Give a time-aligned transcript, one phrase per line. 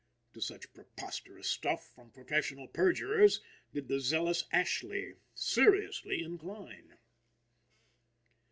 [0.33, 3.39] To such preposterous stuff, from professional perjurers,
[3.71, 6.97] did the zealous Ashley seriously incline.